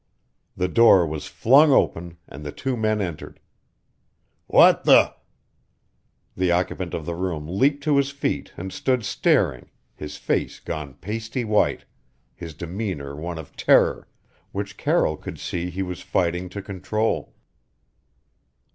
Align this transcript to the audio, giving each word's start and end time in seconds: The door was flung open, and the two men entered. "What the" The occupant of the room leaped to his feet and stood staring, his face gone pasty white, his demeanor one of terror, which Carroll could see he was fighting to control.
The 0.57 0.67
door 0.67 1.05
was 1.05 1.27
flung 1.27 1.69
open, 1.71 2.17
and 2.27 2.43
the 2.43 2.51
two 2.51 2.75
men 2.75 3.01
entered. 3.01 3.39
"What 4.47 4.83
the" 4.83 5.13
The 6.35 6.51
occupant 6.51 6.95
of 6.95 7.05
the 7.05 7.13
room 7.13 7.45
leaped 7.47 7.83
to 7.83 7.97
his 7.97 8.09
feet 8.09 8.51
and 8.57 8.73
stood 8.73 9.05
staring, 9.05 9.69
his 9.93 10.17
face 10.17 10.59
gone 10.59 10.95
pasty 10.95 11.45
white, 11.45 11.85
his 12.33 12.55
demeanor 12.55 13.15
one 13.15 13.37
of 13.37 13.55
terror, 13.55 14.07
which 14.51 14.75
Carroll 14.75 15.17
could 15.17 15.37
see 15.39 15.69
he 15.69 15.83
was 15.83 16.01
fighting 16.01 16.49
to 16.49 16.63
control. 16.63 17.35